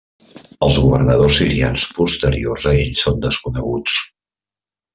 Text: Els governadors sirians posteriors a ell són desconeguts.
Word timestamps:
Els 0.67 0.79
governadors 0.85 1.37
sirians 1.41 1.85
posteriors 1.99 2.67
a 2.73 2.75
ell 2.81 2.99
són 3.05 3.23
desconeguts. 3.29 4.01